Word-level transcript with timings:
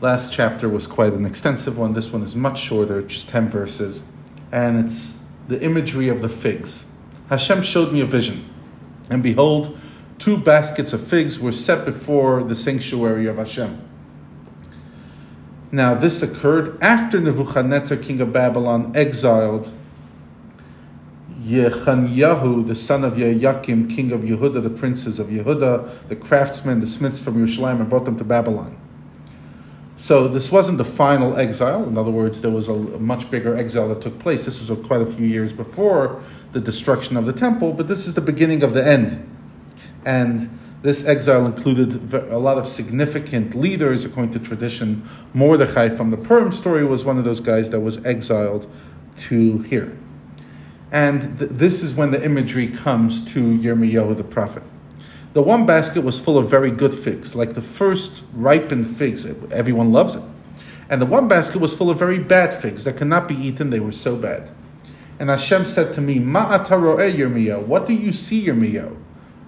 Last 0.00 0.32
chapter 0.32 0.68
was 0.68 0.86
quite 0.86 1.12
an 1.12 1.26
extensive 1.26 1.76
one. 1.76 1.92
This 1.92 2.12
one 2.12 2.22
is 2.22 2.36
much 2.36 2.60
shorter, 2.60 3.02
just 3.02 3.28
10 3.28 3.50
verses. 3.50 4.02
And 4.52 4.86
it's 4.86 5.18
the 5.48 5.60
imagery 5.60 6.08
of 6.08 6.22
the 6.22 6.28
figs. 6.28 6.84
Hashem 7.28 7.62
showed 7.62 7.92
me 7.92 8.00
a 8.02 8.06
vision. 8.06 8.48
And 9.10 9.24
behold, 9.24 9.76
two 10.18 10.36
baskets 10.36 10.92
of 10.92 11.04
figs 11.04 11.40
were 11.40 11.50
set 11.50 11.84
before 11.84 12.44
the 12.44 12.54
sanctuary 12.54 13.26
of 13.26 13.38
Hashem. 13.38 13.86
Now, 15.72 15.94
this 15.94 16.22
occurred 16.22 16.80
after 16.80 17.20
Nebuchadnezzar, 17.20 17.98
king 17.98 18.20
of 18.20 18.32
Babylon, 18.32 18.92
exiled 18.94 19.70
Yechanyahu, 21.42 22.66
the 22.66 22.74
son 22.76 23.04
of 23.04 23.14
Yehoiakim, 23.14 23.94
king 23.94 24.12
of 24.12 24.20
Yehuda, 24.20 24.62
the 24.62 24.70
princes 24.70 25.18
of 25.18 25.26
Yehuda, 25.26 26.08
the 26.08 26.16
craftsmen, 26.16 26.80
the 26.80 26.86
smiths 26.86 27.18
from 27.18 27.34
Yerushalayim, 27.34 27.80
and 27.80 27.90
brought 27.90 28.04
them 28.04 28.16
to 28.16 28.24
Babylon. 28.24 28.78
So 29.98 30.28
this 30.28 30.52
wasn't 30.52 30.78
the 30.78 30.84
final 30.84 31.36
exile. 31.36 31.86
In 31.88 31.98
other 31.98 32.12
words, 32.12 32.40
there 32.40 32.52
was 32.52 32.68
a, 32.68 32.74
much 32.74 33.28
bigger 33.32 33.56
exile 33.56 33.88
that 33.88 34.00
took 34.00 34.16
place. 34.20 34.44
This 34.44 34.60
was 34.60 34.86
quite 34.86 35.02
a 35.02 35.06
few 35.06 35.26
years 35.26 35.52
before 35.52 36.22
the 36.52 36.60
destruction 36.60 37.16
of 37.16 37.26
the 37.26 37.32
temple, 37.32 37.72
but 37.72 37.88
this 37.88 38.06
is 38.06 38.14
the 38.14 38.20
beginning 38.20 38.62
of 38.62 38.74
the 38.74 38.86
end. 38.86 39.28
And 40.04 40.56
this 40.82 41.04
exile 41.04 41.46
included 41.46 42.14
a 42.14 42.38
lot 42.38 42.58
of 42.58 42.68
significant 42.68 43.56
leaders, 43.56 44.04
according 44.04 44.32
to 44.34 44.38
tradition. 44.38 45.06
Mordechai 45.34 45.88
from 45.88 46.10
the 46.10 46.16
Purim 46.16 46.52
story 46.52 46.84
was 46.84 47.04
one 47.04 47.18
of 47.18 47.24
those 47.24 47.40
guys 47.40 47.68
that 47.70 47.80
was 47.80 48.02
exiled 48.06 48.70
to 49.28 49.58
here. 49.62 49.98
And 50.92 51.40
th- 51.40 51.50
this 51.52 51.82
is 51.82 51.94
when 51.94 52.12
the 52.12 52.24
imagery 52.24 52.68
comes 52.68 53.24
to 53.32 53.40
Yirmiyahu 53.40 54.16
the 54.16 54.24
prophet. 54.24 54.62
The 55.34 55.42
one 55.42 55.66
basket 55.66 56.02
was 56.02 56.18
full 56.18 56.38
of 56.38 56.48
very 56.48 56.70
good 56.70 56.94
figs, 56.94 57.34
like 57.34 57.54
the 57.54 57.62
first 57.62 58.22
ripened 58.32 58.96
figs. 58.96 59.26
Everyone 59.50 59.92
loves 59.92 60.16
it. 60.16 60.22
And 60.90 61.02
the 61.02 61.06
one 61.06 61.28
basket 61.28 61.60
was 61.60 61.74
full 61.74 61.90
of 61.90 61.98
very 61.98 62.18
bad 62.18 62.60
figs 62.62 62.84
that 62.84 62.96
cannot 62.96 63.28
be 63.28 63.34
eaten, 63.34 63.70
they 63.70 63.80
were 63.80 63.92
so 63.92 64.16
bad. 64.16 64.50
And 65.18 65.28
Hashem 65.28 65.66
said 65.66 65.92
to 65.94 66.00
me, 66.00 66.18
Ma'ataro'eh 66.18 67.14
Yirmiyahu, 67.14 67.66
what 67.66 67.86
do 67.86 67.92
you 67.92 68.12
see, 68.12 68.46
Yirmiyahu? 68.46 68.96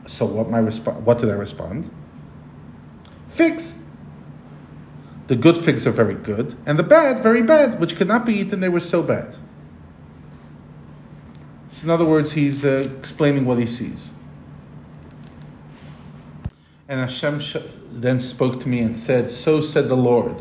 So 0.06 0.26
what, 0.26 0.50
my 0.50 0.58
resp- 0.58 1.00
what 1.00 1.18
did 1.18 1.30
I 1.30 1.34
respond? 1.34 1.90
Figs. 3.30 3.74
The 5.28 5.36
good 5.36 5.56
figs 5.56 5.86
are 5.86 5.92
very 5.92 6.14
good, 6.14 6.56
and 6.66 6.76
the 6.76 6.82
bad, 6.82 7.20
very 7.20 7.42
bad, 7.42 7.78
which 7.78 7.94
could 7.94 8.08
not 8.08 8.26
be 8.26 8.32
eaten, 8.32 8.58
they 8.58 8.68
were 8.68 8.80
so 8.80 9.00
bad. 9.00 9.32
So 11.70 11.84
in 11.84 11.90
other 11.90 12.04
words, 12.04 12.32
he's 12.32 12.64
uh, 12.64 12.88
explaining 12.98 13.44
what 13.44 13.58
he 13.58 13.66
sees. 13.66 14.10
And 16.90 16.98
Hashem 16.98 17.40
then 17.92 18.18
spoke 18.18 18.58
to 18.62 18.68
me 18.68 18.80
and 18.80 18.96
said, 18.96 19.30
So 19.30 19.60
said 19.60 19.88
the 19.88 19.96
Lord, 19.96 20.34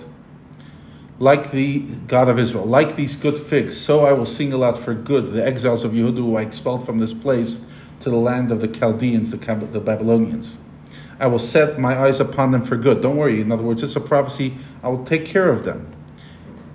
like 1.20 1.52
the 1.52 1.82
God 2.08 2.28
of 2.28 2.40
Israel, 2.40 2.66
like 2.66 2.96
these 2.96 3.16
good 3.16 3.38
figs, 3.38 3.78
so 3.78 4.04
I 4.04 4.14
will 4.14 4.26
single 4.26 4.64
out 4.64 4.76
for 4.76 4.96
good 4.96 5.32
the 5.32 5.46
exiles 5.46 5.84
of 5.84 5.92
Yehuda 5.92 6.16
who 6.16 6.38
I 6.38 6.42
expelled 6.42 6.84
from 6.88 6.98
this 6.98 7.14
place 7.14 7.60
to 8.00 8.10
the 8.10 8.16
land 8.16 8.52
of 8.52 8.62
the 8.62 8.68
Chaldeans, 8.68 9.30
the, 9.30 9.38
the 9.38 9.80
Babylonians. 9.80 10.58
I 11.20 11.28
will 11.28 11.38
set 11.38 11.78
my 11.78 11.96
eyes 11.96 12.20
upon 12.20 12.50
them 12.50 12.66
for 12.66 12.78
good. 12.78 13.04
Don't 13.04 13.18
worry. 13.18 13.42
In 13.42 13.52
other 13.52 13.62
words, 13.62 13.84
it's 13.84 13.96
a 13.96 14.02
prophecy. 14.02 14.58
I 14.82 14.90
will 14.90 15.06
take 15.06 15.28
care 15.28 15.52
of 15.52 15.64
them 15.64 15.94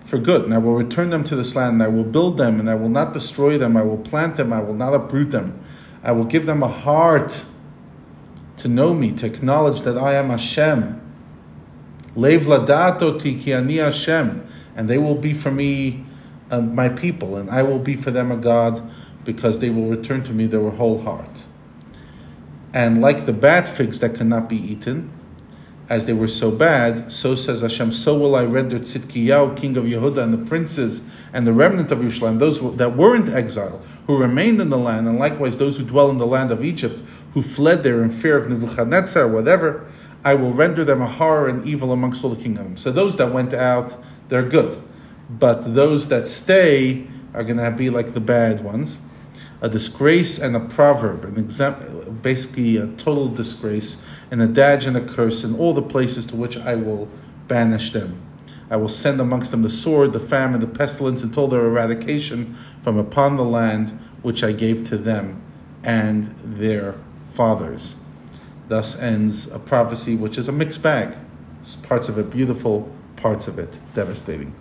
for 0.06 0.18
good, 0.18 0.44
and 0.44 0.54
I 0.54 0.58
will 0.58 0.76
return 0.76 1.10
them 1.10 1.24
to 1.24 1.34
this 1.34 1.56
land, 1.56 1.74
and 1.74 1.82
I 1.82 1.88
will 1.88 2.04
build 2.04 2.38
them, 2.38 2.60
and 2.60 2.70
I 2.70 2.76
will 2.76 2.90
not 2.90 3.12
destroy 3.12 3.58
them. 3.58 3.76
I 3.76 3.82
will 3.82 3.98
plant 3.98 4.36
them. 4.36 4.52
I 4.52 4.60
will 4.60 4.74
not 4.74 4.94
uproot 4.94 5.32
them. 5.32 5.58
I 6.04 6.12
will 6.12 6.26
give 6.26 6.46
them 6.46 6.62
a 6.62 6.68
heart 6.68 7.44
to 8.64 8.68
know 8.70 8.94
me, 8.94 9.12
to 9.12 9.26
acknowledge 9.26 9.82
that 9.82 9.98
I 9.98 10.14
am 10.14 10.30
Hashem. 10.30 10.98
Lev 12.16 12.44
ladato 12.44 13.20
ki 13.20 13.52
ani 13.52 13.76
Hashem, 13.76 14.48
and 14.74 14.88
they 14.88 14.96
will 14.96 15.16
be 15.16 15.34
for 15.34 15.50
me 15.50 16.06
uh, 16.50 16.62
my 16.62 16.88
people, 16.88 17.36
and 17.36 17.50
I 17.50 17.62
will 17.62 17.78
be 17.78 17.94
for 17.94 18.10
them 18.10 18.32
a 18.32 18.38
God, 18.38 18.82
because 19.26 19.58
they 19.58 19.68
will 19.68 19.90
return 19.90 20.24
to 20.24 20.32
me 20.32 20.46
their 20.46 20.70
whole 20.70 21.02
heart. 21.02 21.44
And 22.72 23.02
like 23.02 23.26
the 23.26 23.34
bad 23.34 23.68
figs 23.68 23.98
that 24.00 24.14
cannot 24.14 24.48
be 24.48 24.56
eaten, 24.56 25.12
as 25.88 26.06
they 26.06 26.12
were 26.12 26.28
so 26.28 26.50
bad, 26.50 27.12
so 27.12 27.34
says 27.34 27.60
Hashem, 27.60 27.92
so 27.92 28.16
will 28.16 28.36
I 28.36 28.44
render 28.44 28.78
Tzidkiyahu, 28.78 29.56
king 29.56 29.76
of 29.76 29.84
Yehuda, 29.84 30.22
and 30.22 30.32
the 30.32 30.38
princes 30.38 31.02
and 31.32 31.46
the 31.46 31.52
remnant 31.52 31.90
of 31.90 31.98
Yerushalayim, 31.98 32.38
those 32.38 32.60
that 32.76 32.96
weren't 32.96 33.28
exile, 33.28 33.82
who 34.06 34.16
remained 34.16 34.60
in 34.60 34.70
the 34.70 34.78
land, 34.78 35.06
and 35.06 35.18
likewise 35.18 35.58
those 35.58 35.76
who 35.76 35.84
dwell 35.84 36.10
in 36.10 36.18
the 36.18 36.26
land 36.26 36.50
of 36.50 36.64
Egypt, 36.64 37.02
who 37.34 37.42
fled 37.42 37.82
there 37.82 38.02
in 38.02 38.10
fear 38.10 38.38
of 38.38 38.48
Nebuchadnezzar, 38.48 39.28
whatever, 39.28 39.90
I 40.24 40.34
will 40.34 40.52
render 40.54 40.84
them 40.84 41.02
a 41.02 41.06
horror 41.06 41.48
and 41.48 41.66
evil 41.66 41.92
amongst 41.92 42.24
all 42.24 42.30
the 42.30 42.42
kingdoms. 42.42 42.80
So 42.80 42.90
those 42.90 43.16
that 43.16 43.30
went 43.30 43.52
out, 43.52 43.96
they're 44.28 44.48
good. 44.48 44.82
But 45.28 45.74
those 45.74 46.08
that 46.08 46.28
stay 46.28 47.06
are 47.34 47.44
going 47.44 47.58
to 47.58 47.70
be 47.70 47.90
like 47.90 48.14
the 48.14 48.20
bad 48.20 48.64
ones. 48.64 48.98
A 49.64 49.68
disgrace 49.70 50.38
and 50.38 50.54
a 50.54 50.60
proverb, 50.60 51.24
an 51.24 51.38
example, 51.38 52.12
basically 52.20 52.76
a 52.76 52.86
total 52.98 53.28
disgrace, 53.28 53.96
and 54.30 54.42
a 54.42 54.46
dage 54.46 54.84
and 54.84 54.94
a 54.94 55.00
curse 55.00 55.42
in 55.42 55.54
all 55.56 55.72
the 55.72 55.80
places 55.80 56.26
to 56.26 56.36
which 56.36 56.58
I 56.58 56.74
will 56.74 57.08
banish 57.48 57.90
them. 57.90 58.20
I 58.68 58.76
will 58.76 58.90
send 58.90 59.22
amongst 59.22 59.52
them 59.52 59.62
the 59.62 59.70
sword, 59.70 60.12
the 60.12 60.20
famine, 60.20 60.60
the 60.60 60.66
pestilence, 60.66 61.22
until 61.22 61.48
their 61.48 61.64
eradication 61.64 62.54
from 62.82 62.98
upon 62.98 63.38
the 63.38 63.44
land 63.44 63.98
which 64.20 64.44
I 64.44 64.52
gave 64.52 64.86
to 64.90 64.98
them 64.98 65.40
and 65.82 66.26
their 66.44 66.94
fathers. 67.28 67.96
Thus 68.68 68.96
ends 68.96 69.46
a 69.46 69.58
prophecy 69.58 70.14
which 70.14 70.36
is 70.36 70.48
a 70.48 70.52
mixed 70.52 70.82
bag. 70.82 71.16
Parts 71.84 72.10
of 72.10 72.18
it 72.18 72.28
beautiful, 72.28 72.86
parts 73.16 73.48
of 73.48 73.58
it 73.58 73.78
devastating. 73.94 74.54